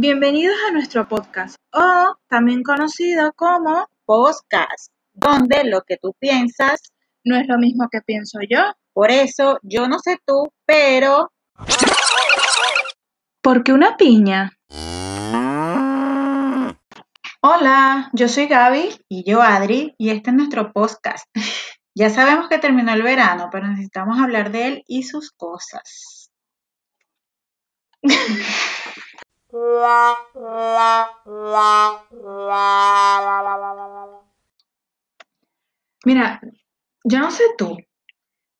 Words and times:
Bienvenidos 0.00 0.54
a 0.68 0.70
nuestro 0.70 1.08
podcast, 1.08 1.56
o 1.72 2.14
también 2.28 2.62
conocido 2.62 3.32
como 3.32 3.88
Podcast, 4.04 4.92
donde 5.12 5.64
lo 5.64 5.82
que 5.82 5.96
tú 5.96 6.14
piensas, 6.20 6.92
No 7.24 7.36
es 7.36 7.48
lo 7.48 7.58
mismo 7.58 7.88
que 7.90 8.00
pienso 8.02 8.38
yo. 8.48 8.60
por 8.92 9.10
eso 9.10 9.58
yo 9.64 9.88
no 9.88 9.98
sé 9.98 10.18
tú, 10.24 10.52
pero 10.64 11.32
Porque 13.42 13.72
una 13.72 13.96
piña. 13.96 14.52
Hola, 17.40 18.08
yo 18.12 18.28
soy 18.28 18.46
Gaby. 18.46 19.04
y 19.08 19.28
yo 19.28 19.42
Adri, 19.42 19.96
y 19.98 20.10
este 20.10 20.30
es 20.30 20.36
nuestro 20.36 20.72
podcast. 20.72 21.26
Ya 21.96 22.10
sabemos 22.10 22.48
que 22.48 22.58
terminó 22.58 22.92
el 22.92 23.02
verano, 23.02 23.48
pero 23.50 23.66
necesitamos 23.66 24.20
hablar 24.20 24.52
de 24.52 24.68
él 24.68 24.84
y 24.86 25.02
sus 25.02 25.32
cosas. 25.32 26.30
Mira, 36.04 36.40
yo 37.04 37.18
no 37.18 37.30
sé 37.30 37.44
tú, 37.56 37.76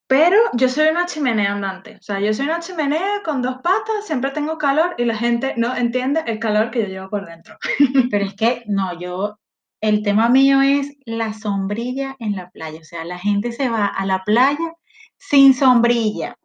pero 0.09 0.39
yo 0.55 0.71
soy 0.71 0.89
una 0.89 1.05
chimenea 1.05 1.53
andante. 1.53 1.97
O 1.97 2.03
sea, 2.03 2.19
yo 2.19 2.33
soy 2.33 2.47
una 2.47 2.61
chimenea 2.61 3.23
con 3.23 3.43
dos 3.43 3.57
patas, 3.63 4.07
siempre 4.07 4.31
tengo 4.31 4.57
calor 4.57 4.95
y 4.97 5.05
la 5.05 5.17
gente 5.17 5.53
no 5.59 5.77
entiende 5.77 6.23
el 6.27 6.39
calor 6.39 6.71
que 6.71 6.81
yo 6.81 6.89
llevo 6.89 7.11
por 7.11 7.27
dentro. 7.27 7.59
Pero 8.11 8.25
es 8.25 8.35
que 8.35 8.65
no, 8.67 8.99
yo, 8.99 9.39
el 9.83 10.03
tema 10.03 10.31
mío 10.31 10.63
es 10.63 10.97
la 11.05 11.35
sombrilla 11.35 12.17
en 12.19 12.37
la 12.37 12.51
playa. 12.51 12.81
O 12.81 12.85
sea, 12.85 13.05
la 13.05 13.19
gente 13.19 13.53
se 13.53 13.69
va 13.69 13.85
a 13.85 14.07
la 14.07 14.25
playa 14.25 14.73
sin 15.19 15.53
sombrilla. 15.53 16.39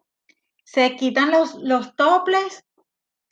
Se 0.65 0.97
quitan 0.97 1.31
los, 1.31 1.55
los 1.55 1.95
toples, 1.95 2.65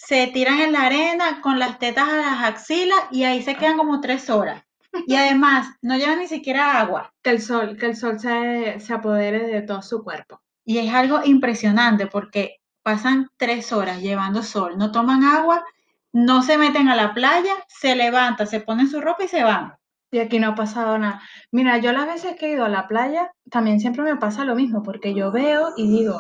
se 0.06 0.28
tiran 0.28 0.60
en 0.60 0.72
la 0.72 0.84
arena 0.84 1.42
con 1.42 1.60
las 1.60 1.78
tetas 1.78 2.10
a 2.10 2.18
las 2.18 2.44
axilas 2.44 3.00
y 3.12 3.24
ahí 3.24 3.44
se 3.44 3.56
quedan 3.56 3.78
como 3.78 4.02
tres 4.02 4.30
horas. 4.30 4.64
Y 5.08 5.16
además, 5.16 5.76
no 5.82 5.96
llevan 5.96 6.20
ni 6.20 6.28
siquiera 6.28 6.80
agua. 6.80 7.14
Que 7.22 7.30
el 7.30 7.42
sol, 7.42 7.78
que 7.78 7.86
el 7.86 7.96
sol 7.96 8.20
se, 8.20 8.80
se 8.80 8.94
apodere 8.94 9.48
de 9.48 9.62
todo 9.62 9.82
su 9.82 10.04
cuerpo. 10.04 10.42
Y 10.66 10.80
es 10.80 10.94
algo 10.94 11.22
impresionante 11.24 12.08
porque 12.08 12.58
pasan 12.84 13.30
tres 13.38 13.72
horas 13.72 14.02
llevando 14.02 14.42
sol, 14.42 14.78
no 14.78 14.92
toman 14.92 15.24
agua, 15.24 15.64
no 16.12 16.42
se 16.42 16.58
meten 16.58 16.90
a 16.90 16.96
la 16.96 17.14
playa, 17.14 17.54
se 17.68 17.96
levantan, 17.96 18.48
se 18.48 18.60
ponen 18.60 18.90
su 18.90 19.02
ropa 19.02 19.24
y 19.24 19.28
se 19.28 19.44
van. 19.44 19.76
Y 20.12 20.20
aquí 20.20 20.40
no 20.40 20.50
ha 20.50 20.56
pasado 20.56 20.98
nada. 20.98 21.22
Mira, 21.52 21.78
yo 21.78 21.94
las 21.94 22.08
veces 22.08 22.36
que 22.38 22.48
he 22.48 22.54
ido 22.54 22.66
a 22.66 22.70
la 22.70 22.88
playa, 22.88 23.32
también 23.50 23.80
siempre 23.80 24.04
me 24.04 24.18
pasa 24.18 24.46
lo 24.46 24.56
mismo, 24.56 24.84
porque 24.84 25.14
yo 25.14 25.32
veo 25.32 25.74
y 25.78 25.88
digo, 25.90 26.20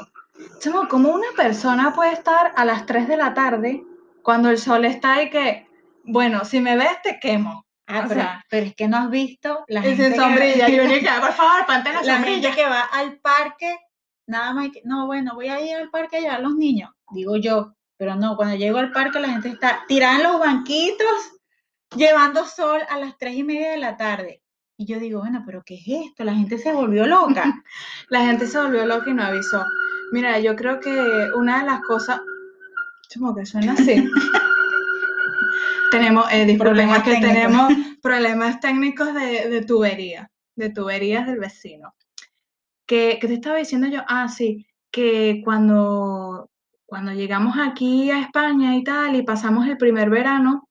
chamo, 0.59 0.87
¿cómo 0.87 1.09
una 1.09 1.27
persona 1.35 1.93
puede 1.93 2.13
estar 2.13 2.53
a 2.55 2.65
las 2.65 2.85
3 2.85 3.07
de 3.07 3.17
la 3.17 3.33
tarde 3.33 3.83
cuando 4.23 4.49
el 4.49 4.57
sol 4.57 4.85
está 4.85 5.15
ahí 5.15 5.29
que, 5.29 5.67
bueno, 6.03 6.45
si 6.45 6.59
me 6.59 6.77
ves 6.77 7.01
te 7.03 7.19
quemo? 7.19 7.65
Ah, 7.87 8.05
pero, 8.07 8.21
sea, 8.21 8.45
pero 8.49 8.67
es 8.67 8.75
que 8.75 8.87
no 8.87 8.97
has 8.97 9.09
visto 9.09 9.63
la 9.67 9.81
Y 9.81 9.83
gente 9.83 10.11
sin 10.11 10.15
sombrilla, 10.15 10.69
y 10.69 10.75
y 10.75 10.99
que, 11.01 11.09
por 11.19 11.33
favor, 11.33 11.65
ponte 11.65 11.91
la 11.91 12.01
la 12.03 12.15
sombrilla. 12.15 12.41
gente 12.41 12.61
que 12.61 12.69
va 12.69 12.81
al 12.81 13.19
parque, 13.19 13.75
nada 14.27 14.53
más 14.53 14.69
que, 14.71 14.81
no, 14.85 15.07
bueno, 15.07 15.35
voy 15.35 15.47
a 15.49 15.59
ir 15.59 15.75
al 15.75 15.89
parque 15.89 16.17
a 16.17 16.19
llevar 16.21 16.37
a 16.37 16.41
los 16.41 16.55
niños, 16.55 16.89
digo 17.11 17.35
yo, 17.37 17.73
pero 17.97 18.15
no, 18.15 18.35
cuando 18.37 18.55
llego 18.55 18.77
al 18.77 18.91
parque 18.91 19.19
la 19.19 19.29
gente 19.29 19.49
está 19.49 19.83
tirada 19.87 20.15
en 20.17 20.23
los 20.23 20.39
banquitos, 20.39 21.31
llevando 21.95 22.45
sol 22.45 22.81
a 22.89 22.97
las 22.97 23.17
tres 23.17 23.35
y 23.35 23.43
media 23.43 23.71
de 23.71 23.77
la 23.77 23.97
tarde. 23.97 24.41
Y 24.77 24.85
yo 24.85 24.99
digo, 24.99 25.19
bueno, 25.19 25.43
pero 25.45 25.61
¿qué 25.63 25.75
es 25.75 25.83
esto? 26.07 26.23
La 26.23 26.33
gente 26.33 26.57
se 26.57 26.73
volvió 26.73 27.05
loca. 27.05 27.43
La 28.09 28.25
gente 28.25 28.47
se 28.47 28.57
volvió 28.57 28.83
loca 28.85 29.11
y 29.11 29.13
no 29.13 29.23
avisó. 29.23 29.63
Mira, 30.11 30.39
yo 30.39 30.55
creo 30.55 30.79
que 30.79 30.91
una 31.35 31.61
de 31.61 31.65
las 31.65 31.81
cosas, 31.81 32.19
como 33.17 33.33
que 33.35 33.45
suena 33.45 33.73
así. 33.73 34.09
tenemos, 35.91 36.25
eh, 36.31 36.45
disculpen, 36.45 36.57
Problemas 36.57 36.97
es 36.99 37.03
que 37.03 37.11
técnicos. 37.11 37.33
tenemos 37.33 37.73
problemas 38.01 38.59
técnicos 38.59 39.13
de, 39.13 39.49
de 39.49 39.65
tubería, 39.65 40.31
de 40.55 40.69
tuberías 40.69 41.27
del 41.27 41.39
vecino. 41.39 41.93
Que 42.85 43.17
te 43.21 43.33
estaba 43.33 43.57
diciendo 43.57 43.87
yo, 43.87 44.01
ah, 44.07 44.27
sí, 44.27 44.67
que 44.91 45.41
cuando, 45.43 46.49
cuando 46.85 47.13
llegamos 47.13 47.55
aquí 47.57 48.11
a 48.11 48.19
España 48.19 48.75
y 48.75 48.83
tal, 48.83 49.15
y 49.15 49.23
pasamos 49.23 49.67
el 49.67 49.77
primer 49.77 50.09
verano, 50.09 50.67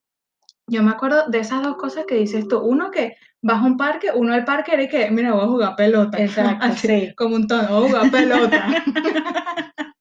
yo 0.67 0.83
me 0.83 0.91
acuerdo 0.91 1.29
de 1.29 1.39
esas 1.39 1.63
dos 1.63 1.77
cosas 1.77 2.05
que 2.07 2.17
dices 2.17 2.47
tú. 2.47 2.61
Uno 2.61 2.91
que 2.91 3.17
vas 3.43 3.63
a 3.63 3.67
un 3.67 3.77
parque, 3.77 4.11
uno 4.15 4.35
al 4.35 4.45
parque 4.45 4.75
era 4.75 4.87
que, 4.89 5.11
mira, 5.11 5.33
voy 5.33 5.45
a 5.45 5.49
jugar 5.49 5.77
pelota. 5.77 6.19
Exacto, 6.23 6.65
Así, 6.67 6.87
sí. 6.87 7.15
Como 7.17 7.37
un 7.37 7.47
tono, 7.47 7.69
voy 7.81 7.87
a 7.87 7.89
jugar 7.89 8.11
pelota. 8.11 8.67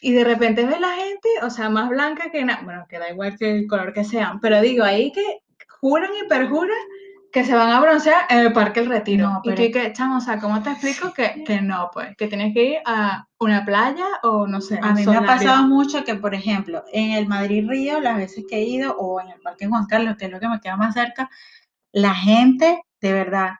y 0.00 0.12
de 0.12 0.24
repente 0.24 0.66
ves 0.66 0.80
la 0.80 0.92
gente, 0.92 1.28
o 1.42 1.50
sea, 1.50 1.68
más 1.70 1.88
blanca 1.88 2.30
que 2.30 2.44
nada, 2.44 2.60
bueno, 2.62 2.86
que 2.88 2.98
da 2.98 3.10
igual 3.10 3.36
que 3.38 3.50
el 3.50 3.66
color 3.66 3.92
que 3.92 4.04
sean, 4.04 4.40
pero 4.40 4.60
digo, 4.60 4.84
ahí 4.84 5.12
que 5.12 5.22
juran 5.80 6.10
y 6.22 6.28
perjuran 6.28 6.76
que 7.32 7.44
se 7.44 7.52
van 7.54 7.70
a 7.70 7.80
broncear 7.80 8.26
en 8.30 8.38
el 8.38 8.52
Parque 8.52 8.78
El 8.78 8.86
Retiro. 8.86 9.28
No, 9.28 9.40
pero- 9.44 9.60
y 9.60 9.72
que, 9.72 9.92
chamo, 9.92 10.18
o 10.18 10.20
sea, 10.20 10.38
¿cómo 10.38 10.62
te 10.62 10.70
explico 10.70 11.12
que, 11.12 11.42
que 11.44 11.60
no, 11.60 11.90
pues? 11.92 12.16
Que 12.16 12.28
tienes 12.28 12.54
que 12.54 12.64
ir 12.64 12.76
a 12.86 13.26
una 13.40 13.64
playa 13.64 14.06
o 14.22 14.46
no 14.46 14.60
sé, 14.60 14.78
A 14.80 14.92
mí 14.92 15.04
me 15.04 15.16
ha 15.16 15.26
pasado 15.26 15.64
mucho 15.64 16.04
que, 16.04 16.14
por 16.14 16.32
ejemplo, 16.32 16.84
en 16.92 17.10
el 17.10 17.26
Madrid 17.26 17.66
Río, 17.68 18.00
las 18.00 18.18
veces 18.18 18.44
que 18.48 18.58
he 18.58 18.64
ido, 18.64 18.96
o 18.96 19.20
en 19.20 19.30
el 19.30 19.40
Parque 19.40 19.66
Juan 19.66 19.86
Carlos, 19.86 20.16
que 20.16 20.26
es 20.26 20.30
lo 20.30 20.38
que 20.38 20.48
me 20.48 20.60
queda 20.60 20.76
más 20.76 20.94
cerca, 20.94 21.28
la 21.94 22.14
gente, 22.14 22.82
de 23.00 23.12
verdad, 23.12 23.52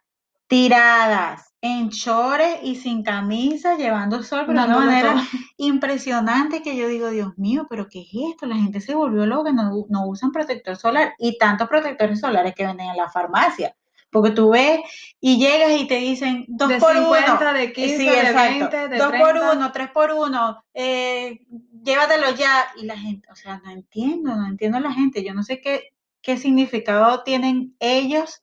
tiradas 0.48 1.54
en 1.60 1.88
chores 1.90 2.58
y 2.62 2.74
sin 2.76 3.02
camisa, 3.04 3.76
llevando 3.76 4.22
sol, 4.22 4.44
pero 4.46 4.60
de 4.60 4.66
una 4.66 4.76
manera 4.76 5.14
impresionante 5.56 6.60
que 6.60 6.76
yo 6.76 6.88
digo, 6.88 7.08
Dios 7.10 7.38
mío, 7.38 7.66
pero 7.70 7.86
¿qué 7.88 8.00
es 8.00 8.08
esto? 8.32 8.46
La 8.46 8.56
gente 8.56 8.80
se 8.80 8.94
volvió 8.94 9.24
loca, 9.24 9.52
no, 9.52 9.86
no 9.88 10.06
usan 10.06 10.32
protector 10.32 10.76
solar 10.76 11.14
y 11.18 11.38
tantos 11.38 11.68
protectores 11.68 12.20
solares 12.20 12.54
que 12.54 12.66
venden 12.66 12.88
en 12.90 12.96
la 12.96 13.08
farmacia. 13.08 13.74
Porque 14.10 14.30
tú 14.32 14.50
ves 14.50 14.80
y 15.20 15.38
llegas 15.38 15.80
y 15.80 15.86
te 15.86 15.96
dicen 15.96 16.44
dos 16.48 16.72
por 16.74 16.92
50, 16.92 17.38
uno. 17.40 17.52
de 17.52 17.72
15, 17.72 17.96
Sí, 17.96 18.04
de 18.04 18.20
exacto. 18.20 18.68
20, 18.70 18.88
de 18.88 18.98
Dos 18.98 19.08
30. 19.08 19.26
por 19.26 19.56
uno, 19.56 19.72
tres 19.72 19.90
por 19.90 20.12
uno, 20.12 20.64
eh, 20.74 21.40
llévatelo 21.82 22.30
ya. 22.36 22.66
Y 22.80 22.84
la 22.84 22.96
gente, 22.96 23.28
o 23.32 23.34
sea, 23.36 23.60
no 23.64 23.70
entiendo, 23.70 24.36
no 24.36 24.46
entiendo 24.46 24.78
a 24.78 24.80
la 24.80 24.92
gente. 24.92 25.24
Yo 25.24 25.34
no 25.34 25.42
sé 25.42 25.60
qué, 25.60 25.93
qué 26.24 26.38
significado 26.38 27.22
tienen 27.22 27.76
ellos 27.78 28.42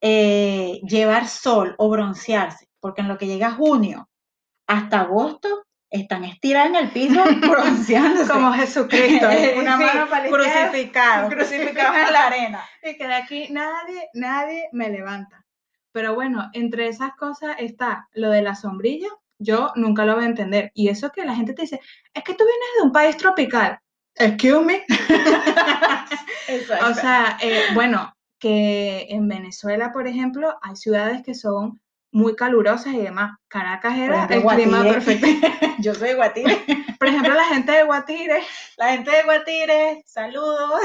eh, 0.00 0.80
llevar 0.88 1.28
sol 1.28 1.76
o 1.78 1.88
broncearse, 1.90 2.68
porque 2.80 3.02
en 3.02 3.08
lo 3.08 3.18
que 3.18 3.26
llega 3.26 3.52
junio 3.52 4.08
hasta 4.66 5.00
agosto 5.00 5.66
están 5.90 6.24
estirados 6.24 6.70
en 6.70 6.76
el 6.76 6.90
piso 6.90 7.22
bronceándose. 7.48 8.32
Como 8.32 8.52
Jesucristo, 8.54 9.26
una 9.60 9.76
Sí, 9.76 9.84
mano 9.84 10.08
crucificados, 10.30 11.32
crucificados 11.32 11.96
en 11.96 12.12
la 12.12 12.26
arena. 12.26 12.64
y 12.82 12.96
que 12.96 13.06
de 13.06 13.14
aquí 13.14 13.48
nadie, 13.50 14.08
nadie 14.14 14.68
me 14.72 14.88
levanta. 14.88 15.44
Pero 15.92 16.14
bueno, 16.14 16.48
entre 16.54 16.88
esas 16.88 17.14
cosas 17.16 17.56
está 17.58 18.08
lo 18.14 18.30
de 18.30 18.40
la 18.40 18.54
sombrilla, 18.54 19.08
yo 19.38 19.70
nunca 19.76 20.06
lo 20.06 20.14
voy 20.14 20.24
a 20.24 20.28
entender. 20.28 20.72
Y 20.74 20.88
eso 20.88 21.10
que 21.10 21.26
la 21.26 21.34
gente 21.34 21.52
te 21.52 21.62
dice, 21.62 21.80
es 22.14 22.24
que 22.24 22.34
tú 22.34 22.44
vienes 22.44 22.68
de 22.78 22.82
un 22.84 22.92
país 22.92 23.18
tropical. 23.18 23.78
Excuse 24.16 24.64
me. 24.64 24.84
O 26.84 26.94
sea, 26.94 27.38
eh, 27.40 27.62
bueno, 27.72 28.12
que 28.38 29.06
en 29.08 29.28
Venezuela, 29.28 29.92
por 29.92 30.06
ejemplo, 30.06 30.58
hay 30.60 30.76
ciudades 30.76 31.22
que 31.22 31.34
son 31.34 31.80
muy 32.10 32.36
calurosas 32.36 32.92
y 32.94 32.98
demás. 32.98 33.38
Caracas 33.48 33.96
era 33.96 34.24
el 34.26 34.44
clima 34.44 34.82
perfecto. 34.82 35.26
yo 35.78 35.94
soy 35.94 36.08
de 36.08 36.14
Guatire. 36.14 36.64
Por 36.98 37.08
ejemplo, 37.08 37.34
la 37.34 37.46
gente 37.46 37.72
de 37.72 37.82
Guatire, 37.82 38.42
La 38.76 38.90
gente 38.90 39.10
de 39.10 39.22
Guatire, 39.24 40.04
saludos. 40.06 40.82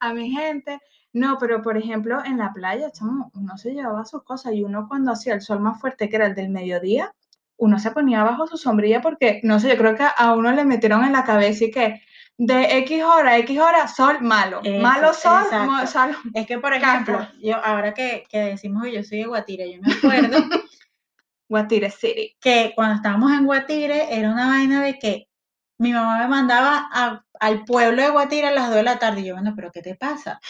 a 0.00 0.12
mi 0.12 0.30
gente. 0.30 0.80
No, 1.12 1.38
pero 1.38 1.62
por 1.62 1.76
ejemplo, 1.76 2.24
en 2.24 2.38
la 2.38 2.52
playa, 2.52 2.90
chamo, 2.90 3.30
uno 3.34 3.56
se 3.56 3.72
llevaba 3.72 4.04
sus 4.04 4.24
cosas 4.24 4.52
y 4.54 4.64
uno 4.64 4.88
cuando 4.88 5.12
hacía 5.12 5.34
el 5.34 5.42
sol 5.42 5.60
más 5.60 5.80
fuerte, 5.80 6.08
que 6.08 6.16
era 6.16 6.26
el 6.26 6.34
del 6.34 6.50
mediodía, 6.50 7.14
uno 7.60 7.78
se 7.78 7.90
ponía 7.92 8.24
bajo 8.24 8.46
su 8.46 8.56
sombrilla 8.56 9.00
porque, 9.00 9.40
no 9.44 9.60
sé, 9.60 9.68
yo 9.68 9.76
creo 9.76 9.94
que 9.94 10.04
a 10.16 10.32
uno 10.34 10.50
le 10.52 10.64
metieron 10.64 11.04
en 11.04 11.12
la 11.12 11.24
cabeza 11.24 11.64
y 11.64 11.70
que 11.70 12.02
de 12.38 12.78
X 12.78 13.02
hora 13.04 13.30
a 13.32 13.38
X 13.38 13.58
hora, 13.60 13.86
sol 13.86 14.22
malo. 14.22 14.60
Eso, 14.64 14.82
malo 14.82 15.12
sol, 15.12 15.44
mo- 15.66 15.86
sol. 15.86 16.16
Es 16.34 16.46
que, 16.46 16.58
por 16.58 16.72
ejemplo, 16.72 17.18
yo 17.42 17.56
ahora 17.64 17.92
que, 17.94 18.24
que 18.30 18.38
decimos 18.38 18.82
que 18.84 18.92
yo 18.92 19.02
soy 19.04 19.18
de 19.18 19.26
Guatire, 19.26 19.72
yo 19.72 19.80
me 19.82 19.92
acuerdo 19.92 20.38
Guatire 21.48 21.90
City. 21.90 22.36
que 22.40 22.72
cuando 22.74 22.94
estábamos 22.96 23.32
en 23.32 23.44
Guatire 23.44 24.14
era 24.16 24.30
una 24.30 24.48
vaina 24.48 24.82
de 24.82 24.98
que 24.98 25.28
mi 25.78 25.92
mamá 25.92 26.18
me 26.18 26.28
mandaba 26.28 26.88
a- 26.92 27.24
al 27.40 27.64
pueblo 27.64 28.02
de 28.02 28.10
Guatire 28.10 28.48
a 28.48 28.52
las 28.52 28.66
2 28.68 28.76
de 28.76 28.82
la 28.84 28.98
tarde. 28.98 29.20
Y 29.22 29.24
yo, 29.26 29.34
bueno, 29.34 29.52
pero 29.56 29.70
¿qué 29.72 29.82
te 29.82 29.94
pasa? 29.96 30.40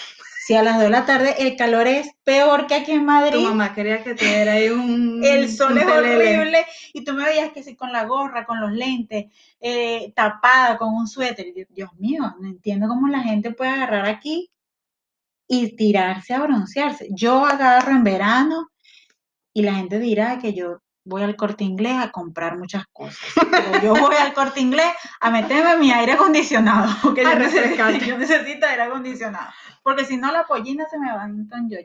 Si 0.50 0.56
a 0.56 0.64
las 0.64 0.79
2 0.79 0.82
de 0.82 0.91
la 0.91 1.06
tarde 1.06 1.37
el 1.38 1.55
calor 1.55 1.87
es 1.87 2.11
peor 2.25 2.67
que 2.67 2.75
aquí 2.75 2.91
en 2.91 3.02
Tu 3.02 3.05
Madrid, 3.05 3.41
mamá 3.41 3.73
quería 3.73 4.02
que 4.02 4.17
te 4.17 4.25
diera 4.25 4.55
ahí 4.55 4.69
un. 4.69 5.23
el 5.25 5.49
sol 5.49 5.70
un 5.70 5.79
es 5.79 5.87
telele. 5.87 6.38
horrible 6.38 6.67
y 6.93 7.05
tú 7.05 7.12
me 7.12 7.25
veías 7.25 7.52
que 7.52 7.62
sí 7.62 7.76
con 7.76 7.93
la 7.93 8.02
gorra, 8.02 8.44
con 8.44 8.61
los 8.61 8.73
lentes, 8.73 9.26
eh, 9.61 10.12
tapada, 10.12 10.76
con 10.76 10.93
un 10.93 11.06
suéter. 11.06 11.55
Yo, 11.55 11.67
Dios 11.69 11.91
mío, 12.00 12.35
no 12.41 12.49
entiendo 12.49 12.88
cómo 12.88 13.06
la 13.06 13.20
gente 13.20 13.52
puede 13.52 13.70
agarrar 13.70 14.06
aquí 14.06 14.50
y 15.47 15.76
tirarse 15.76 16.35
a 16.35 16.41
broncearse. 16.41 17.06
Yo 17.12 17.47
agarro 17.47 17.93
en 17.93 18.02
verano 18.02 18.73
y 19.55 19.62
la 19.62 19.75
gente 19.75 20.00
dirá 20.00 20.41
que 20.41 20.52
yo 20.52 20.81
voy 21.05 21.23
al 21.23 21.37
corte 21.37 21.64
inglés 21.64 21.97
a 21.97 22.11
comprar 22.11 22.58
muchas 22.58 22.87
cosas. 22.93 23.20
Pero 23.50 23.82
yo 23.82 23.94
voy 23.94 24.17
al 24.17 24.32
corte 24.32 24.61
inglés 24.61 24.93
a 25.20 25.31
meterme 25.31 25.76
mi 25.76 25.93
aire 25.93 26.12
acondicionado. 26.12 26.93
Porque 27.02 27.25
A 27.25 27.35
yo 27.35 27.38
necesito, 27.38 27.91
yo 28.06 28.19
necesito 28.19 28.67
aire 28.67 28.82
acondicionado. 28.82 29.50
Porque 29.82 30.05
si 30.05 30.17
no, 30.17 30.32
la 30.32 30.47
pollina 30.47 30.87
se 30.88 30.99
me 30.99 31.12
va 31.12 31.25
a 31.25 31.31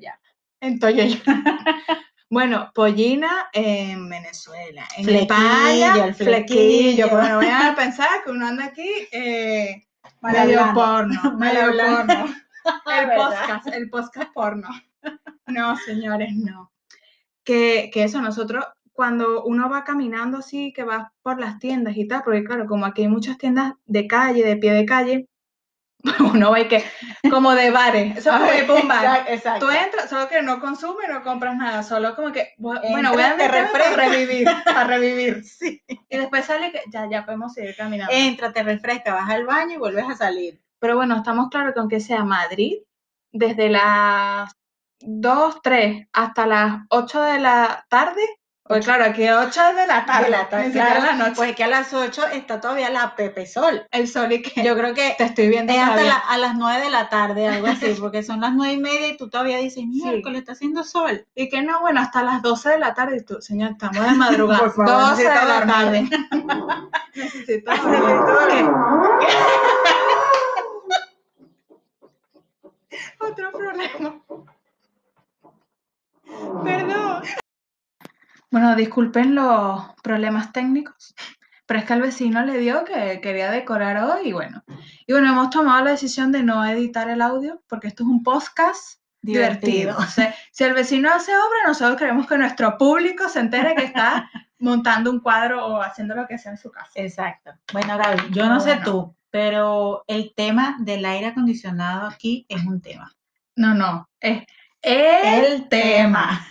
ya. 0.01 0.19
Entonces, 0.61 1.21
bueno, 2.29 2.71
pollina 2.73 3.49
en 3.53 4.09
Venezuela, 4.09 4.87
en 4.97 5.05
Flequillo, 5.05 5.21
España, 5.21 6.05
el 6.05 6.15
flequillo. 6.15 6.17
flequillo. 6.17 7.09
Bueno, 7.09 7.37
vayan 7.37 7.65
a 7.67 7.75
pensar 7.75 8.09
que 8.23 8.31
uno 8.31 8.47
anda 8.47 8.65
aquí 8.65 8.89
eh, 9.11 9.87
medio 10.21 10.73
porno, 10.73 11.37
medio 11.37 11.71
porno. 11.77 12.25
El 12.65 13.09
podcast, 13.15 13.67
el 13.67 13.89
podcast 13.91 14.33
porno. 14.33 14.67
No, 15.45 15.77
señores, 15.77 16.33
no. 16.35 16.71
Que, 17.43 17.91
que 17.93 18.03
eso, 18.03 18.21
nosotros, 18.23 18.65
cuando 18.91 19.43
uno 19.43 19.69
va 19.69 19.83
caminando 19.83 20.39
así, 20.39 20.73
que 20.73 20.83
va 20.83 21.13
por 21.21 21.39
las 21.39 21.59
tiendas 21.59 21.95
y 21.95 22.07
tal, 22.07 22.23
porque 22.23 22.43
claro, 22.43 22.65
como 22.65 22.85
aquí 22.87 23.03
hay 23.03 23.07
muchas 23.07 23.37
tiendas 23.37 23.73
de 23.85 24.07
calle, 24.07 24.43
de 24.43 24.57
pie 24.57 24.73
de 24.73 24.85
calle, 24.85 25.29
uno 26.19 26.51
va 26.51 26.59
y 26.59 26.67
que, 26.67 26.83
como 27.29 27.53
de 27.53 27.71
bares, 27.71 28.17
eso 28.17 28.31
es 28.31 28.39
como 28.39 28.53
ir 28.53 28.67
pa' 28.67 28.73
un 28.73 28.87
bar. 28.87 29.05
Exacto, 29.05 29.31
exacto. 29.33 29.65
Tú 29.65 29.71
entras, 29.71 30.09
solo 30.09 30.27
que 30.27 30.41
no 30.41 30.59
consumes, 30.59 31.09
no 31.09 31.23
compras 31.23 31.55
nada, 31.55 31.83
solo 31.83 32.15
como 32.15 32.31
que, 32.31 32.53
bu- 32.57 32.79
bueno, 32.91 33.11
voy 33.13 33.23
a 33.23 33.35
para 33.37 33.95
revivir, 33.95 34.47
para 34.65 34.83
revivir. 34.87 35.43
Sí. 35.43 35.81
Y 35.87 36.17
después 36.17 36.45
sale 36.45 36.71
que 36.71 36.81
ya, 36.91 37.09
ya 37.09 37.25
podemos 37.25 37.53
seguir 37.53 37.75
caminando. 37.75 38.13
Entra, 38.13 38.53
te 38.53 38.63
refresca, 38.63 39.13
vas 39.13 39.29
al 39.29 39.45
baño 39.45 39.73
y 39.75 39.77
vuelves 39.77 40.05
a 40.09 40.15
salir. 40.15 40.61
Pero 40.79 40.95
bueno, 40.95 41.15
estamos 41.17 41.49
claros 41.49 41.73
que 41.73 41.79
aunque 41.79 41.99
sea 41.99 42.23
Madrid, 42.23 42.77
desde 43.31 43.69
las 43.69 44.51
2, 44.99 45.61
3 45.61 46.07
hasta 46.13 46.45
las 46.45 46.81
8 46.89 47.21
de 47.23 47.39
la 47.39 47.85
tarde, 47.89 48.21
pues 48.67 48.83
claro, 48.83 49.05
aquí 49.05 49.29
8 49.29 49.61
de 49.75 49.85
la 49.85 50.05
tarde, 50.07 50.23
De 50.25 50.29
la 50.31 50.49
tarde, 50.49 50.71
claro, 50.71 51.03
la 51.03 51.13
noche. 51.13 51.33
Pues 51.35 51.55
que 51.55 51.63
a 51.63 51.67
las 51.67 51.93
8 51.93 52.27
está 52.33 52.59
todavía 52.59 52.89
la 52.89 53.15
Pepe 53.15 53.45
Sol. 53.45 53.85
el 53.91 54.07
sol 54.07 54.31
y 54.31 54.41
que 54.41 54.63
Yo 54.63 54.75
creo 54.75 54.95
que 54.95 55.13
te 55.17 55.23
estoy 55.23 55.49
viendo 55.49 55.71
es 55.71 55.79
hasta 55.79 56.01
la- 56.03 56.15
a 56.17 56.37
las 56.39 56.55
9 56.55 56.81
de 56.85 56.89
la 56.89 57.07
tarde, 57.09 57.47
algo 57.47 57.67
así, 57.67 57.95
porque 58.01 58.23
son 58.23 58.41
las 58.41 58.53
9 58.53 58.73
y 58.73 58.77
media 58.77 59.07
y 59.09 59.17
tú 59.17 59.29
todavía 59.29 59.57
dices, 59.59 59.85
miércoles 59.85 60.39
está 60.39 60.53
haciendo 60.53 60.83
sol. 60.83 61.27
Y 61.35 61.47
que 61.49 61.61
no, 61.61 61.79
bueno, 61.81 62.01
hasta 62.01 62.23
las 62.23 62.41
12 62.41 62.69
de 62.69 62.79
la 62.79 62.95
tarde. 62.95 63.17
Y 63.17 63.23
tú, 63.23 63.39
señor, 63.39 63.71
estamos 63.73 64.03
de 64.03 64.11
madrugada. 64.15 64.59
Por 64.61 64.73
favor, 64.73 65.09
12 65.11 65.21
de 65.23 65.29
la 65.29 65.65
tarde. 65.67 66.09
necesito. 67.15 67.71
Otro 73.19 73.51
problema. 73.51 74.21
Bueno, 78.51 78.75
disculpen 78.75 79.35
los 79.35 79.83
problemas 80.03 80.51
técnicos, 80.51 81.15
pero 81.65 81.79
es 81.79 81.85
que 81.85 81.93
al 81.93 82.01
vecino 82.01 82.45
le 82.45 82.57
dio 82.59 82.85
que 82.85 83.19
quería 83.21 83.51
decorar 83.51 83.97
hoy 83.97 84.29
y 84.29 84.33
bueno. 84.33 84.63
Y 85.07 85.13
bueno, 85.13 85.29
hemos 85.29 85.49
tomado 85.49 85.83
la 85.83 85.91
decisión 85.91 86.31
de 86.31 86.43
no 86.43 86.65
editar 86.65 87.09
el 87.09 87.21
audio 87.21 87.61
porque 87.67 87.87
esto 87.87 88.03
es 88.03 88.09
un 88.09 88.23
podcast 88.23 88.99
divertido. 89.21 89.71
Divertido. 89.71 89.97
O 89.97 90.05
sea, 90.05 90.35
si 90.51 90.63
el 90.63 90.73
vecino 90.73 91.11
hace 91.11 91.31
obra, 91.35 91.67
nosotros 91.67 91.97
queremos 91.97 92.27
que 92.27 92.37
nuestro 92.37 92.77
público 92.77 93.27
se 93.29 93.39
entere 93.39 93.75
que 93.75 93.85
está 93.85 94.29
montando 94.59 95.11
un 95.11 95.19
cuadro 95.19 95.65
o 95.65 95.81
haciendo 95.81 96.15
lo 96.15 96.27
que 96.27 96.37
sea 96.37 96.51
en 96.51 96.57
su 96.57 96.71
casa. 96.71 96.91
Exacto. 96.95 97.51
Bueno, 97.73 97.97
Gaby, 97.97 98.31
yo 98.31 98.47
no 98.47 98.59
sé 98.59 98.75
Bueno. 98.75 98.83
tú, 98.83 99.15
pero 99.29 100.03
el 100.07 100.33
tema 100.35 100.77
del 100.79 101.03
aire 101.05 101.27
acondicionado 101.27 102.07
aquí 102.07 102.45
es 102.47 102.63
un 102.63 102.81
tema. 102.81 103.11
No, 103.55 103.73
no, 103.73 104.09
es 104.19 104.43
el, 104.81 105.67
tema. 105.69 106.45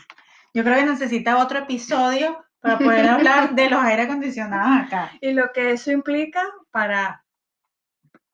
Yo 0.54 0.62
creo 0.62 0.76
que 0.76 0.84
necesita 0.86 1.38
otro 1.38 1.58
episodio 1.58 2.44
para 2.60 2.78
poder 2.78 3.08
hablar 3.08 3.54
de 3.54 3.68
los 3.68 3.82
aire 3.82 4.02
acondicionados 4.02 4.86
acá. 4.86 5.10
Y 5.20 5.32
lo 5.32 5.52
que 5.52 5.72
eso 5.72 5.90
implica 5.90 6.42
para, 6.70 7.24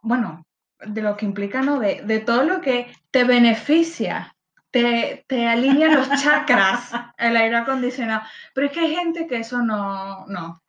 bueno, 0.03 0.45
de 0.79 1.03
lo 1.03 1.17
que 1.17 1.27
implica, 1.27 1.63
¿no? 1.63 1.79
De, 1.79 2.03
de 2.03 2.21
todo 2.21 2.45
lo 2.45 2.61
que 2.61 2.95
te 3.11 3.25
beneficia, 3.25 4.37
te, 4.71 5.25
te 5.27 5.49
alinea 5.49 5.89
los 5.89 6.09
chakras 6.23 6.93
el 7.17 7.37
aire 7.37 7.57
acondicionado. 7.57 8.23
Pero 8.55 8.67
es 8.67 8.73
que 8.73 8.81
hay 8.81 8.95
gente 8.95 9.27
que 9.27 9.39
eso 9.39 9.63
no, 9.63 10.27
no. 10.27 10.63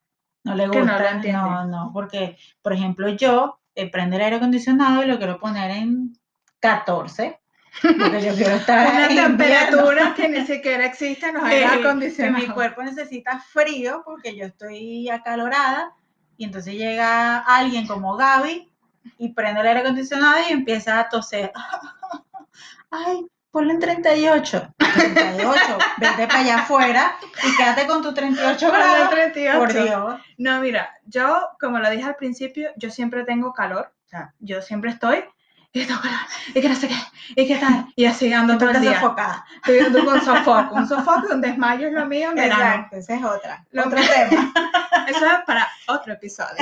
No 0.44 0.56
le 0.56 0.68
no 0.68 0.74
gusta. 0.74 1.12
entiende. 1.12 1.34
No, 1.34 1.66
no, 1.66 1.92
porque, 1.94 2.38
por 2.64 2.74
ejemplo, 2.74 3.10
yo 3.10 3.60
eh, 3.76 3.92
prendo 3.92 4.16
el 4.16 4.24
aire 4.24 4.38
acondicionado 4.38 5.04
y 5.04 5.08
lo 5.08 5.18
quiero 5.18 5.40
poner 5.40 5.70
en 5.72 6.14
14, 6.60 7.41
porque 7.82 8.22
yo 8.22 8.36
quiero 8.36 8.56
estar 8.56 8.88
Una 8.88 9.06
en 9.06 9.12
invierno. 9.12 9.38
temperatura 9.38 10.14
que 10.16 10.30
ni 10.30 10.46
siquiera 10.46 10.86
existe 10.86 11.32
que, 11.32 11.66
aires 11.66 12.16
que 12.18 12.30
mi 12.32 12.48
cuerpo 12.48 12.84
necesita 12.84 13.40
frío 13.40 14.02
porque 14.06 14.36
yo 14.36 14.46
estoy 14.46 15.10
acalorada 15.10 15.94
y 16.38 16.46
entonces 16.46 16.76
llega 16.76 17.40
alguien 17.40 17.88
como 17.88 18.18
Gaby 18.18 18.70
y 19.18 19.34
prende 19.34 19.62
el 19.62 19.68
aire 19.68 19.80
acondicionado 19.82 20.38
y 20.50 20.54
empieza 20.54 21.00
a 21.00 21.10
toser. 21.10 21.52
Ay, 22.92 23.26
ponlo 23.52 23.72
en 23.72 23.80
38. 23.80 24.74
38, 24.78 25.78
vete 25.98 26.28
para 26.28 26.40
allá 26.40 26.60
afuera 26.60 27.16
y 27.44 27.56
quédate 27.56 27.88
con 27.88 28.02
tu 28.02 28.14
38 28.14 28.70
Con 28.70 28.76
el 28.76 28.82
grados. 28.82 29.10
38. 29.10 29.60
Por 29.60 29.74
Dios. 29.74 30.22
No, 30.38 30.60
mira, 30.60 30.94
yo, 31.06 31.48
como 31.60 31.80
lo 31.80 31.90
dije 31.90 32.04
al 32.04 32.16
principio, 32.16 32.70
yo 32.76 32.90
siempre 32.90 33.24
tengo 33.24 33.54
calor. 33.54 33.94
O 34.06 34.10
sea, 34.10 34.34
yo 34.40 34.62
siempre 34.62 34.92
estoy. 34.92 35.24
Calor, 35.74 36.20
y 36.54 36.62
que 36.62 36.68
no 36.68 36.76
sé 36.76 36.90
qué, 36.90 36.96
y 37.42 37.48
que 37.48 37.56
tal, 37.56 37.88
y 37.96 38.06
así 38.06 38.32
ando 38.34 38.58
todo 38.58 38.72
el 38.72 38.82
día. 38.82 39.00
sofocada. 39.00 39.46
Estoy 39.56 39.80
ando 39.80 40.04
con 40.04 40.20
sofoco. 40.22 40.76
Un 40.76 40.88
sofoco, 40.88 41.34
un 41.34 41.40
desmayo 41.40 41.88
es 41.88 41.94
lo 41.94 42.06
mío 42.06 42.32
en. 42.32 42.40
Exacto, 42.40 42.98
esa 42.98 43.16
es 43.16 43.24
otra. 43.24 43.66
Lo 43.72 43.86
otro 43.86 44.00
tema. 44.02 44.54
Eso 45.08 45.26
es 45.26 45.40
para 45.46 45.68
otro 45.88 46.14
episodio. 46.14 46.58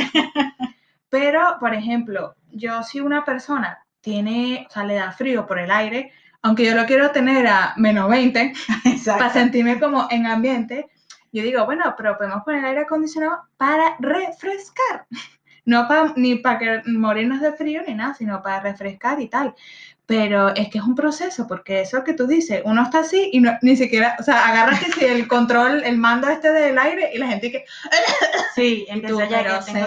Pero, 1.10 1.58
por 1.60 1.74
ejemplo, 1.74 2.36
yo 2.52 2.84
si 2.84 3.00
una 3.00 3.26
persona 3.26 3.84
tiene, 4.02 4.68
o 4.70 4.72
sea, 4.72 4.84
le 4.84 4.96
da 4.96 5.12
frío 5.12 5.48
por 5.48 5.58
el 5.58 5.72
aire, 5.72 6.14
aunque 6.44 6.66
yo 6.66 6.76
lo 6.76 6.86
quiero 6.86 7.12
tener 7.12 7.48
a 7.48 7.74
menos 7.78 8.10
20, 8.10 8.54
para 8.84 8.96
Exacto. 8.96 9.30
sentirme 9.32 9.80
como 9.80 10.08
en 10.12 10.28
ambiente, 10.28 10.88
yo 11.32 11.44
digo, 11.44 11.66
bueno, 11.66 11.96
pero 11.98 12.18
podemos 12.18 12.44
poner 12.44 12.66
aire 12.66 12.82
acondicionado 12.82 13.44
para 13.58 13.96
refrescar. 14.00 15.06
No 15.70 15.88
pa- 15.88 16.14
ni 16.16 16.36
para 16.36 16.58
que 16.60 16.82
morirnos 16.88 17.42
de 17.42 17.54
frío 17.54 17.82
ni 17.88 17.94
nada, 17.94 18.14
sino 18.16 18.42
para 18.42 18.60
refrescar 18.60 19.22
y 19.22 19.28
tal. 19.28 19.54
Pero 20.08 20.50
es 20.56 20.70
que 20.70 20.80
es 20.80 20.84
un 20.84 20.96
proceso, 20.96 21.46
porque 21.48 21.82
eso 21.82 22.04
que 22.04 22.14
tú 22.16 22.26
dices, 22.26 22.64
uno 22.66 22.82
está 22.82 23.02
así 23.02 23.30
y 23.32 23.40
no, 23.42 23.52
ni 23.62 23.76
siquiera, 23.78 24.16
o 24.20 24.24
sea, 24.24 24.48
agarras 24.48 24.80
que 24.80 24.92
si 24.92 25.06
el 25.06 25.28
control, 25.28 25.84
el 25.84 25.98
mando 26.00 26.28
este 26.28 26.52
del 26.52 26.80
aire 26.80 27.12
y 27.14 27.20
la 27.20 27.28
gente 27.28 27.52
que, 27.52 27.64
Sí, 28.56 28.88
empieza 28.90 29.16
ya 29.30 29.44
que 29.44 29.72
tengo 29.72 29.86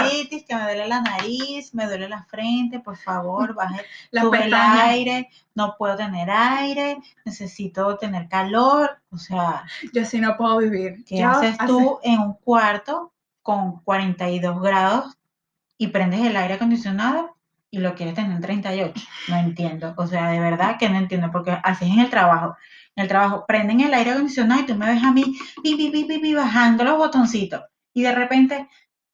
sinusitis, 0.00 0.44
que 0.44 0.54
me 0.54 0.62
duele 0.62 0.86
la 0.86 1.00
nariz, 1.00 1.74
me 1.74 1.86
duele 1.86 2.08
la 2.08 2.22
frente, 2.22 2.78
por 2.78 2.96
favor, 2.96 3.52
baje, 3.56 3.80
sube 4.12 4.44
el 4.44 4.54
aire, 4.54 5.28
no 5.56 5.74
puedo 5.76 5.96
tener 5.96 6.30
aire, 6.30 6.98
necesito 7.24 7.96
tener 7.98 8.28
calor, 8.28 8.98
o 9.10 9.18
sea, 9.18 9.64
Yo 9.92 10.04
sí 10.04 10.20
no 10.20 10.36
puedo 10.36 10.58
vivir. 10.58 11.04
¿qué 11.04 11.24
haces 11.24 11.56
hace- 11.58 11.66
tú 11.66 11.98
en 12.04 12.20
un 12.20 12.34
cuarto 12.34 13.12
con 13.42 13.80
42 13.80 14.62
grados 14.62 15.18
y 15.84 15.88
prendes 15.88 16.20
el 16.20 16.36
aire 16.36 16.54
acondicionado 16.54 17.36
y 17.70 17.78
lo 17.78 17.94
quieres 17.94 18.14
tener 18.14 18.32
en 18.32 18.40
38? 18.40 18.94
No 19.28 19.36
entiendo, 19.36 19.94
o 19.96 20.06
sea, 20.06 20.30
de 20.30 20.40
verdad 20.40 20.76
que 20.78 20.88
no 20.88 20.96
entiendo, 20.96 21.30
porque 21.30 21.56
así 21.62 21.84
es 21.84 21.92
en 21.92 22.00
el 22.00 22.10
trabajo. 22.10 22.56
En 22.96 23.02
el 23.02 23.08
trabajo 23.08 23.44
prenden 23.46 23.80
el 23.80 23.92
aire 23.92 24.12
acondicionado 24.12 24.62
y 24.62 24.66
tú 24.66 24.74
me 24.74 24.86
ves 24.86 25.02
a 25.02 25.12
mí 25.12 25.36
pi, 25.62 25.76
pi, 25.76 26.04
pi, 26.04 26.34
bajando 26.34 26.84
los 26.84 26.96
botoncitos 26.96 27.62
y 27.92 28.02
de 28.02 28.12
repente, 28.12 28.68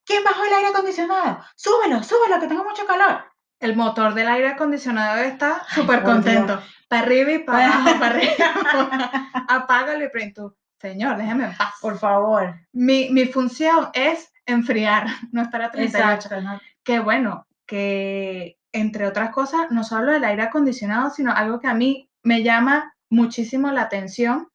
¿quién 0.05 0.23
bajó 0.23 0.43
el 0.43 0.53
aire 0.53 0.69
acondicionado? 0.69 1.39
Súbelo, 1.55 2.03
súbelo, 2.03 2.39
que 2.39 2.47
tengo 2.47 2.63
mucho 2.63 2.85
calor. 2.85 3.23
El 3.59 3.75
motor 3.75 4.13
del 4.13 4.27
aire 4.27 4.49
acondicionado 4.49 5.21
está 5.21 5.63
súper 5.69 6.01
contento. 6.03 6.61
Para 6.87 7.03
arriba 7.03 7.31
y 7.31 7.39
para 7.39 7.65
abajo, 7.73 7.99
para 7.99 8.15
arriba. 8.15 9.11
Apágalo 9.47 10.03
y 10.03 10.09
prende 10.09 10.33
tú. 10.33 10.55
Señor, 10.79 11.17
déjeme 11.17 11.45
en 11.45 11.55
paz. 11.55 11.75
Por 11.79 11.99
favor. 11.99 12.55
Mi, 12.71 13.09
mi 13.11 13.25
función 13.25 13.89
es 13.93 14.30
enfriar, 14.51 15.05
no 15.31 15.41
estar 15.41 15.61
a 15.61 15.71
38. 15.71 16.13
Exacto. 16.13 16.41
¿no? 16.41 16.59
Que 16.83 16.99
bueno, 16.99 17.47
que 17.65 18.57
entre 18.71 19.05
otras 19.05 19.31
cosas, 19.31 19.71
no 19.71 19.83
solo 19.83 20.13
el 20.13 20.23
aire 20.23 20.43
acondicionado, 20.43 21.09
sino 21.09 21.33
algo 21.33 21.59
que 21.59 21.67
a 21.67 21.73
mí 21.73 22.09
me 22.23 22.43
llama 22.43 22.93
muchísimo 23.09 23.71
la 23.71 23.83
atención, 23.83 24.47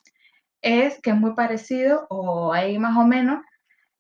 es 0.63 1.01
que 1.01 1.11
es 1.11 1.17
muy 1.17 1.35
parecido, 1.35 2.07
o 2.09 2.53
ahí 2.53 2.79
más 2.79 2.97
o 2.97 3.05
menos, 3.07 3.41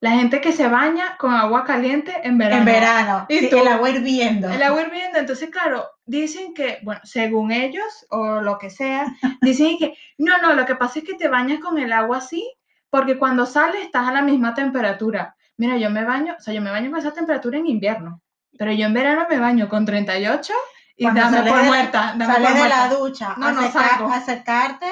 la 0.01 0.11
gente 0.11 0.41
que 0.41 0.53
se 0.53 0.69
baña 0.69 1.17
con 1.19 1.33
agua 1.33 1.65
caliente 1.65 2.13
en 2.23 2.39
verano. 2.39 2.61
En 2.61 2.65
verano. 2.67 3.27
¿Y 3.29 3.39
sí, 3.39 3.51
tú? 3.51 3.59
el 3.59 3.69
agua 3.69 3.91
hirviendo. 3.91 4.51
El 4.51 4.63
agua 4.63 4.83
hirviendo, 4.83 5.19
entonces, 5.19 5.51
claro, 5.51 5.87
dicen 6.05 6.55
que, 6.55 6.79
bueno, 6.83 7.01
según 7.05 7.51
ellos 7.51 8.07
o 8.11 8.41
lo 8.41 8.59
que 8.59 8.71
sea, 8.71 9.07
dicen 9.41 9.79
que 9.79 9.95
no, 10.19 10.39
no, 10.39 10.55
lo 10.55 10.67
que 10.67 10.77
pasa 10.77 10.99
es 10.99 11.05
que 11.05 11.15
te 11.15 11.29
bañas 11.29 11.61
con 11.61 11.79
el 11.79 11.93
agua 11.93 12.19
así, 12.19 12.53
porque 12.91 13.19
cuando 13.19 13.47
sales 13.47 13.85
estás 13.85 14.09
a 14.09 14.13
la 14.13 14.23
misma 14.23 14.55
temperatura. 14.55 15.36
Mira, 15.59 15.77
yo 15.79 15.91
me 15.91 16.05
baño, 16.05 16.35
o 16.39 16.41
sea, 16.43 16.53
yo 16.55 16.61
me 16.61 16.71
baño 16.71 16.91
con 16.91 16.99
esa 17.01 17.13
temperatura 17.13 17.59
en 17.59 17.67
invierno, 17.67 18.21
pero 18.59 18.73
yo 18.73 18.87
en 18.87 18.95
verano 18.95 19.27
me 19.29 19.39
baño 19.39 19.69
con 19.69 19.85
38 19.87 20.53
y 20.97 21.05
Cuando 21.05 21.21
dame 21.23 21.43
por 21.51 21.61
de- 21.61 21.67
muerta. 21.67 22.15
dame 22.17 22.27
Sales 22.27 22.41
por 22.49 22.53
de 22.55 22.59
muerta. 22.61 22.89
la 22.89 22.95
ducha 22.95 23.35
No, 23.39 23.47
a, 23.47 23.53
no 23.53 23.63
secar- 23.63 23.89
salgo. 23.91 24.13
a 24.13 24.21
secarte 24.21 24.87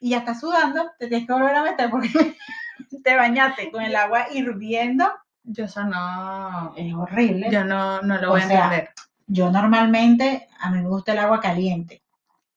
y 0.00 0.10
ya 0.10 0.18
estás 0.18 0.40
sudando, 0.40 0.90
te 0.98 1.08
tienes 1.08 1.26
que 1.26 1.32
volver 1.32 1.54
a 1.54 1.62
meter 1.62 1.88
porque 1.90 2.08
te 3.04 3.16
bañaste 3.16 3.70
con 3.70 3.82
el 3.82 3.96
agua 3.96 4.26
hirviendo, 4.32 5.10
Yo 5.44 5.64
eso 5.64 5.84
no, 5.84 6.74
es 6.76 6.92
horrible. 6.94 7.48
yo 7.50 7.64
no, 7.64 8.02
no 8.02 8.18
lo 8.20 8.28
O 8.28 8.30
voy 8.32 8.42
a 8.42 8.46
sea, 8.48 8.64
entender. 8.64 8.90
Yo 9.28 9.50
normalmente, 9.50 10.48
a 10.60 10.70
mí 10.70 10.80
me 10.82 10.88
gusta 10.88 11.12
el 11.12 11.18
agua 11.18 11.40
caliente. 11.40 12.02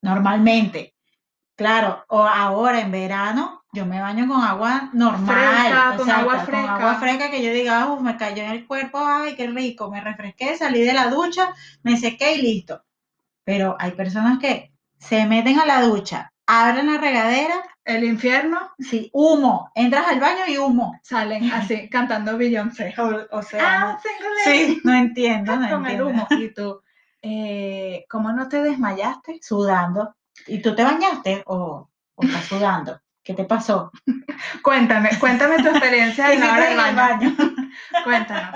Normalmente. 0.01 0.93
Claro, 1.55 2.05
o 2.07 2.21
ahora 2.23 2.79
en 2.79 2.91
verano, 2.91 3.58
yo 3.71 3.85
me 3.85 4.01
baño 4.01 4.27
con 4.27 4.41
agua 4.41 4.89
normal. 4.93 5.67
Fresca, 5.67 5.97
con 5.97 6.09
agua 6.09 6.35
Con 6.37 6.45
fresca. 6.45 6.75
agua 6.75 6.95
fresca 6.95 7.29
que 7.31 7.43
yo 7.43 7.51
diga, 7.53 7.85
"Uh, 7.91 7.99
me 7.99 8.17
cayó 8.17 8.43
en 8.43 8.51
el 8.51 8.67
cuerpo, 8.67 8.99
ay, 8.99 9.35
qué 9.35 9.47
rico, 9.47 9.89
me 9.91 10.01
refresqué, 10.01 10.57
salí 10.57 10.81
de 10.81 10.93
la 10.93 11.09
ducha, 11.09 11.53
me 11.83 11.95
sequé 11.97 12.35
y 12.35 12.41
listo. 12.41 12.83
Pero 13.43 13.75
hay 13.79 13.91
personas 13.91 14.39
que 14.39 14.71
se 14.97 15.25
meten 15.25 15.59
a 15.59 15.65
la 15.65 15.81
ducha, 15.83 16.31
abren 16.47 16.87
la 16.91 16.97
regadera, 16.99 17.55
El 17.85 18.03
infierno 18.03 18.59
sí, 18.77 19.09
humo, 19.13 19.71
entras 19.73 20.07
al 20.07 20.19
baño 20.19 20.41
y 20.47 20.57
humo. 20.59 20.99
salen 21.03 21.51
así, 21.53 21.89
cantando 21.89 22.37
Beyoncé. 22.37 22.93
O, 22.99 23.37
o 23.37 23.41
sea, 23.41 23.61
Ah, 23.93 23.99
single 24.03 24.43
sí, 24.75 24.81
no 24.83 24.93
entiendo, 25.05 25.55
no 25.55 25.69
con 25.69 25.85
el 25.87 25.91
entiendo. 25.93 26.07
humo. 26.07 26.27
Y 26.29 26.53
tú, 26.53 26.81
eh, 27.23 28.05
¿cómo 28.09 28.31
no 28.31 28.47
te 28.47 28.61
desmayaste? 28.61 29.39
Sudando. 29.41 30.15
¿Y 30.47 30.61
tú 30.61 30.75
te 30.75 30.83
bañaste 30.83 31.43
o, 31.47 31.89
o 32.15 32.23
estás 32.23 32.45
sudando? 32.45 32.99
¿Qué 33.29 33.35
te 33.35 33.45
pasó? 33.45 33.91
Cuéntame, 34.63 35.11
cuéntame 35.19 35.61
tu 35.61 35.69
experiencia 35.69 36.25
¿Qué 36.25 36.33
en 36.33 36.39
la 36.39 36.51
hora 36.51 36.65
del 36.65 36.95
baño. 36.95 37.35
Cuéntanos. 38.03 38.55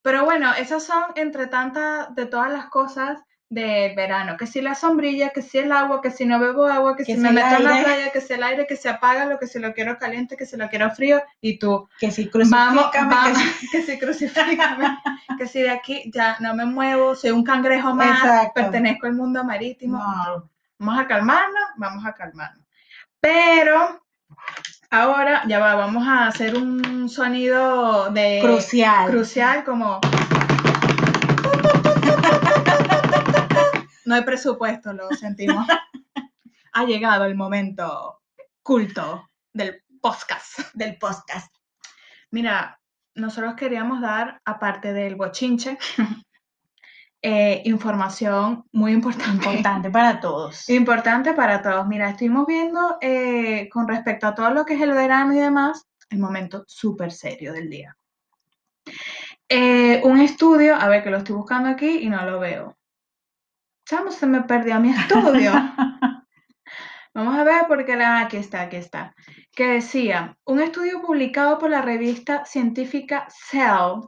Pero 0.00 0.24
bueno, 0.24 0.54
esas 0.54 0.84
son 0.84 1.02
entre 1.16 1.48
tantas 1.48 2.14
de 2.14 2.24
todas 2.24 2.50
las 2.50 2.64
cosas 2.70 3.18
del 3.50 3.94
verano. 3.94 4.38
Que 4.38 4.46
si 4.46 4.62
la 4.62 4.74
sombrilla, 4.74 5.28
que 5.34 5.42
si 5.42 5.58
el 5.58 5.70
agua, 5.70 6.00
que 6.00 6.10
si 6.10 6.24
no 6.24 6.38
bebo 6.40 6.66
agua, 6.66 6.96
que, 6.96 7.04
Que 7.04 7.16
si 7.16 7.20
me 7.20 7.30
meto 7.30 7.56
en 7.56 7.64
la 7.64 7.82
playa, 7.84 8.10
que 8.10 8.22
si 8.22 8.32
el 8.32 8.42
aire, 8.42 8.66
que 8.66 8.76
se 8.76 8.88
apaga, 8.88 9.26
lo 9.26 9.38
que 9.38 9.48
si 9.48 9.58
lo 9.58 9.74
quiero 9.74 9.98
caliente, 9.98 10.34
que 10.38 10.46
si 10.46 10.56
lo 10.56 10.70
quiero 10.70 10.90
frío. 10.92 11.22
Y 11.42 11.58
tú, 11.58 11.86
Que 12.00 12.10
si 12.10 12.30
vamos, 12.48 12.84
crucifícame, 12.86 13.14
vamos, 13.14 13.38
que 13.38 13.44
si- 13.44 13.68
que 13.70 13.82
si 13.82 13.98
crucifícame, 13.98 14.98
que 15.36 15.46
si 15.46 15.60
de 15.60 15.68
aquí 15.72 16.10
ya 16.10 16.38
no 16.40 16.54
me 16.54 16.64
muevo, 16.64 17.14
soy 17.14 17.32
un 17.32 17.44
cangrejo 17.44 17.94
más, 17.94 18.20
Exacto. 18.24 18.52
pertenezco 18.54 19.08
al 19.08 19.12
mundo 19.12 19.44
marítimo. 19.44 19.98
No. 19.98 20.50
Vamos 20.78 20.98
a 21.02 21.06
calmarnos, 21.06 21.68
vamos 21.76 22.06
a 22.06 22.14
calmarnos. 22.14 22.64
Pero 23.20 24.05
ahora 24.90 25.42
ya 25.48 25.58
va, 25.58 25.74
vamos 25.74 26.06
a 26.06 26.26
hacer 26.26 26.56
un 26.56 27.08
sonido 27.08 28.10
de 28.10 28.40
Crucial. 28.42 29.10
crucial 29.10 29.64
como 29.64 30.00
no 34.04 34.14
hay 34.14 34.22
presupuesto, 34.22 34.92
lo 34.92 35.08
sentimos. 35.10 35.66
ha 36.72 36.84
llegado 36.84 37.24
el 37.24 37.34
momento 37.34 38.20
culto 38.62 39.28
del 39.52 39.82
podcast. 40.00 40.60
del 40.74 40.96
podcast. 40.98 41.54
Mira, 42.30 42.80
nosotros 43.14 43.54
queríamos 43.54 44.00
dar, 44.00 44.40
aparte 44.44 44.92
del 44.92 45.16
bochinche, 45.16 45.78
eh, 47.28 47.62
información 47.64 48.64
muy 48.70 48.92
importante. 48.92 49.48
Importante 49.48 49.90
para 49.90 50.20
todos. 50.20 50.68
Importante 50.68 51.34
para 51.34 51.60
todos. 51.60 51.84
Mira, 51.88 52.10
estuvimos 52.10 52.46
viendo 52.46 52.98
eh, 53.00 53.68
con 53.72 53.88
respecto 53.88 54.28
a 54.28 54.34
todo 54.36 54.50
lo 54.50 54.64
que 54.64 54.74
es 54.74 54.80
el 54.80 54.92
verano 54.92 55.34
y 55.34 55.38
demás, 55.38 55.88
el 56.08 56.20
momento 56.20 56.62
súper 56.68 57.10
serio 57.10 57.52
del 57.52 57.68
día. 57.68 57.96
Eh, 59.48 60.00
un 60.04 60.20
estudio, 60.20 60.76
a 60.76 60.86
ver 60.86 61.02
que 61.02 61.10
lo 61.10 61.16
estoy 61.16 61.34
buscando 61.34 61.68
aquí 61.68 61.98
y 61.98 62.08
no 62.08 62.24
lo 62.24 62.38
veo. 62.38 62.78
Chamo, 63.86 64.12
se 64.12 64.26
me 64.26 64.42
perdió 64.42 64.78
mi 64.78 64.90
estudio. 64.90 65.50
Vamos 67.12 67.36
a 67.36 67.42
ver 67.42 67.64
porque 67.66 67.96
la, 67.96 68.20
aquí 68.20 68.36
está, 68.36 68.60
aquí 68.60 68.76
está. 68.76 69.16
Que 69.50 69.66
decía, 69.66 70.36
un 70.44 70.60
estudio 70.60 71.02
publicado 71.02 71.58
por 71.58 71.70
la 71.70 71.82
revista 71.82 72.44
científica 72.44 73.26
Cell 73.50 74.06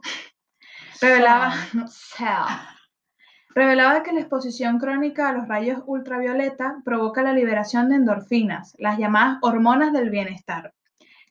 revelaba, 1.01 1.53
Cell, 1.89 2.77
revelaba 3.59 4.03
que 4.03 4.13
la 4.13 4.21
exposición 4.21 4.79
crónica 4.79 5.27
a 5.27 5.33
los 5.33 5.47
rayos 5.49 5.81
ultravioleta 5.85 6.77
provoca 6.85 7.21
la 7.21 7.33
liberación 7.33 7.89
de 7.89 7.95
endorfinas, 7.97 8.73
las 8.79 8.97
llamadas 8.97 9.37
hormonas 9.41 9.91
del 9.91 10.09
bienestar, 10.09 10.73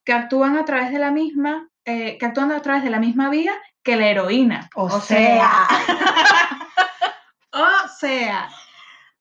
que 0.05 0.13
actúan 0.13 0.57
a 0.59 0.67
través 0.67 0.93
de 0.93 0.99
la 0.99 1.11
misma, 1.11 1.71
eh, 1.87 2.19
que 2.19 2.27
actúan 2.27 2.53
a 2.53 2.61
través 2.61 2.83
de 2.85 2.91
la 2.91 3.01
misma 3.01 3.31
vía 3.31 3.55
que 3.83 3.97
la 3.97 4.09
heroína. 4.09 4.69
O, 4.75 5.01
sea, 5.01 5.67
o 7.53 7.89
sea, 7.99 8.51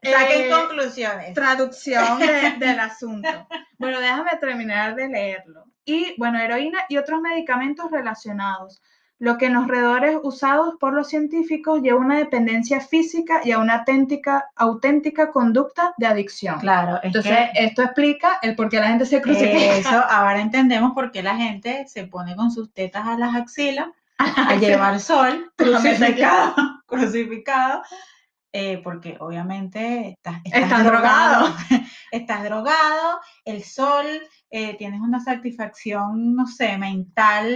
saquen 0.04 0.42
eh, 0.42 0.50
conclusiones. 0.50 1.34
traducción 1.34 2.20
de- 2.20 2.56
del 2.60 2.80
asunto. 2.80 3.48
Bueno, 3.78 4.02
déjame 4.02 4.32
terminar 4.42 4.96
de 4.96 5.08
leerlo. 5.08 5.64
Y 5.86 6.14
bueno, 6.18 6.40
heroína 6.40 6.80
y 6.90 6.98
otros 6.98 7.22
medicamentos 7.22 7.90
relacionados, 7.90 8.82
lo 9.20 9.38
que 9.38 9.48
en 9.48 9.54
los 9.54 9.68
roedores 9.68 10.18
usados 10.22 10.76
por 10.80 10.94
los 10.94 11.08
científicos 11.08 11.82
lleva 11.82 11.98
a 12.00 12.06
una 12.06 12.18
dependencia 12.18 12.80
física 12.82 13.42
y 13.44 13.52
a 13.52 13.58
una 13.60 13.78
auténtica, 13.80 14.46
auténtica 14.56 15.32
conducta 15.32 15.94
de 15.98 16.06
adicción. 16.06 16.60
Claro, 16.60 16.98
es 16.98 17.06
Entonces, 17.06 17.36
que 17.54 17.66
esto 17.66 17.82
explica 17.82 18.38
el 18.42 18.56
por 18.56 18.70
qué 18.70 18.80
la 18.80 18.90
gente 18.90 19.06
se 19.06 19.22
crucifica. 19.22 19.76
eso 19.78 20.04
ahora 20.10 20.40
entendemos 20.40 20.94
por 20.94 21.12
qué 21.12 21.24
la 21.24 21.36
gente 21.36 21.88
se 21.88 22.04
pone 22.06 22.36
con 22.36 22.52
sus 22.52 22.72
tetas 22.74 23.08
a 23.08 23.18
las 23.18 23.36
axilas 23.36 23.88
a 24.20 24.56
llevar 24.56 25.00
sol, 25.00 25.52
crucificado, 25.58 26.54
crucificado, 26.86 27.82
eh, 28.54 28.82
porque 28.84 29.18
obviamente 29.20 30.10
estás, 30.10 30.42
estás 30.44 30.62
Están 30.64 30.84
drogados. 30.86 31.52
estás 32.12 32.44
drogado, 32.44 33.20
el 33.46 33.64
sol, 33.64 34.06
eh, 34.50 34.76
tienes 34.78 35.02
una 35.02 35.20
satisfacción, 35.20 36.36
no 36.36 36.48
sé, 36.48 36.78
mental. 36.78 37.50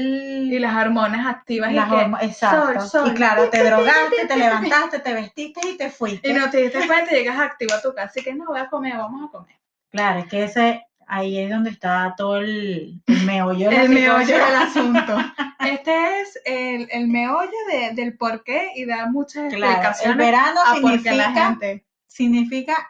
Y 0.52 0.60
las 0.60 0.76
hormonas 0.76 1.26
activas 1.26 1.72
las 1.74 1.88
y 1.88 1.90
que, 1.92 1.96
hormo- 1.96 2.18
exacto. 2.22 2.82
sol, 2.82 2.90
sol. 2.90 3.12
Y 3.12 3.14
claro, 3.16 3.50
te 3.50 3.64
drogaste, 3.64 4.28
te 4.28 4.36
levantaste, 4.38 5.00
te 5.00 5.14
vestiste 5.14 5.62
y 5.70 5.78
te 5.78 5.90
fuiste. 5.90 6.30
y 6.30 6.34
no 6.34 6.50
te 6.50 6.58
diste 6.64 6.86
cuenta 6.88 7.12
y 7.14 7.20
llegas 7.20 7.40
activo 7.40 7.74
a 7.74 7.82
tu 7.82 7.94
casa. 7.94 8.08
Así 8.10 8.22
que 8.24 8.34
no, 8.34 8.46
voy 8.46 8.60
a 8.60 8.68
comer, 8.70 8.98
vamos 8.98 9.28
a 9.28 9.32
comer. 9.32 9.56
Claro, 9.92 10.20
es 10.20 10.26
que 10.28 10.44
ese, 10.44 10.86
ahí 11.08 11.38
es 11.38 11.50
donde 11.50 11.70
está 11.70 12.14
todo 12.18 12.38
el, 12.38 13.02
el 13.08 13.26
meollo 13.26 13.70
el 13.72 13.90
meollo 13.90 14.38
del 14.46 14.56
asunto. 14.56 15.18
Este 15.62 16.22
es 16.22 16.40
el, 16.44 16.88
el 16.92 17.08
meollo 17.08 17.52
de- 17.72 17.94
del 17.94 18.18
por 18.18 18.44
qué 18.44 18.72
y 18.76 18.86
da 18.86 19.06
muchas 19.06 19.54
Claro, 19.54 19.92
el 20.04 20.16
verano 20.16 20.60
a 20.66 20.74
por 20.82 21.02
qué 21.04 21.12
la 21.12 21.26
significa, 21.28 21.46
gente. 21.48 21.86
significa 22.08 22.88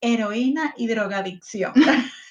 heroína 0.00 0.72
y 0.78 0.86
drogadicción. 0.86 1.72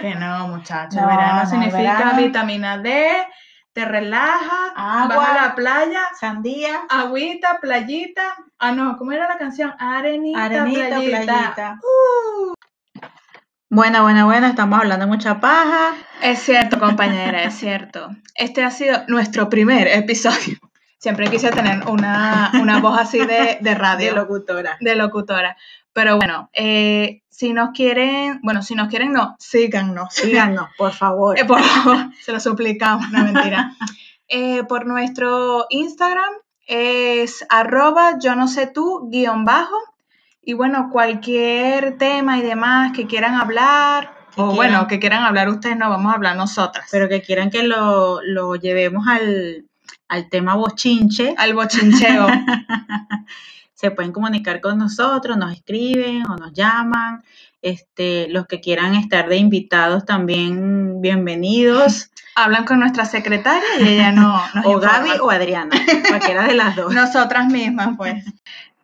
Que 0.00 0.14
no, 0.14 0.48
muchachos. 0.48 0.94
No, 0.94 1.02
el 1.10 1.16
verano 1.16 1.42
no, 1.44 1.48
significa 1.48 1.78
verano- 1.78 2.16
vitamina 2.16 2.78
D, 2.78 3.26
te 3.72 3.84
relaja, 3.84 4.72
Agua. 4.76 5.16
vas 5.16 5.28
a 5.30 5.34
la 5.48 5.54
playa, 5.54 6.00
Sandía, 6.18 6.82
agüita, 6.90 7.58
playita. 7.60 8.22
Ah, 8.58 8.72
no, 8.72 8.96
¿cómo 8.98 9.12
era 9.12 9.26
la 9.28 9.38
canción? 9.38 9.74
Arenita, 9.78 10.44
arenita, 10.44 10.88
playita. 10.88 11.24
playita. 11.24 11.78
Bueno, 13.70 14.02
bueno, 14.02 14.26
bueno, 14.26 14.46
estamos 14.48 14.78
hablando 14.78 15.06
mucha 15.06 15.40
paja. 15.40 15.94
Es 16.20 16.40
cierto, 16.40 16.78
compañera, 16.78 17.44
es 17.44 17.54
cierto. 17.54 18.10
Este 18.34 18.62
ha 18.62 18.70
sido 18.70 19.04
nuestro 19.08 19.48
primer 19.48 19.88
episodio. 19.88 20.58
Siempre 21.02 21.28
quise 21.28 21.50
tener 21.50 21.84
una, 21.88 22.52
una 22.62 22.78
voz 22.78 22.96
así 22.96 23.18
de, 23.18 23.58
de 23.60 23.74
radio. 23.74 24.10
De 24.10 24.12
locutora. 24.12 24.76
de 24.80 24.94
locutora. 24.94 25.56
Pero 25.92 26.16
bueno, 26.16 26.48
eh, 26.52 27.22
si 27.28 27.52
nos 27.52 27.70
quieren, 27.70 28.38
bueno, 28.44 28.62
si 28.62 28.76
nos 28.76 28.86
quieren, 28.86 29.12
no, 29.12 29.34
síganos. 29.40 30.14
Síganos, 30.14 30.68
por 30.78 30.92
favor. 30.92 31.36
Eh, 31.36 31.44
por 31.44 31.60
favor, 31.60 31.96
se 32.20 32.30
lo 32.30 32.38
suplicamos, 32.38 33.10
no 33.10 33.24
mentira. 33.24 33.72
Eh, 34.34 34.62
por 34.64 34.86
nuestro 34.86 35.66
Instagram 35.68 36.32
es 36.66 37.44
arroba 37.50 38.18
yo 38.18 38.34
no 38.34 38.48
sé 38.48 38.66
tú 38.66 39.10
guion 39.10 39.44
bajo. 39.44 39.76
Y 40.40 40.54
bueno, 40.54 40.88
cualquier 40.90 41.98
tema 41.98 42.38
y 42.38 42.42
demás 42.42 42.92
que 42.92 43.06
quieran 43.06 43.34
hablar, 43.34 44.14
o 44.30 44.34
quieran. 44.34 44.56
bueno, 44.56 44.86
que 44.86 45.00
quieran 45.00 45.24
hablar 45.24 45.50
ustedes, 45.50 45.76
no 45.76 45.90
vamos 45.90 46.12
a 46.12 46.14
hablar 46.14 46.36
nosotras. 46.36 46.88
Pero 46.90 47.10
que 47.10 47.20
quieran 47.20 47.50
que 47.50 47.64
lo, 47.64 48.22
lo 48.22 48.54
llevemos 48.54 49.06
al, 49.06 49.66
al 50.08 50.28
tema 50.28 50.54
bochinche. 50.54 51.34
al 51.36 51.54
bochincheo. 51.54 52.26
se 53.74 53.90
pueden 53.90 54.12
comunicar 54.12 54.60
con 54.60 54.78
nosotros, 54.78 55.36
nos 55.36 55.52
escriben 55.52 56.24
o 56.26 56.36
nos 56.36 56.52
llaman. 56.52 57.24
Este, 57.62 58.28
los 58.28 58.46
que 58.46 58.60
quieran 58.60 58.94
estar 58.94 59.28
de 59.28 59.36
invitados 59.36 60.04
también 60.04 61.00
bienvenidos. 61.00 62.10
Hablan 62.34 62.64
con 62.64 62.80
nuestra 62.80 63.04
secretaria 63.04 63.80
y 63.80 63.88
ella 63.88 64.12
no 64.12 64.40
nos 64.54 64.66
o 64.66 64.72
informa. 64.74 64.98
Gaby 64.98 65.10
o 65.20 65.30
Adriana, 65.30 65.76
cualquiera 66.08 66.44
de 66.44 66.54
las 66.54 66.76
dos. 66.76 66.94
Nosotras 66.94 67.46
mismas, 67.48 67.90
pues. 67.96 68.24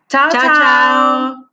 chao. 0.08 0.30
chao, 0.30 0.42
chao. 0.42 0.54
chao. 0.54 1.47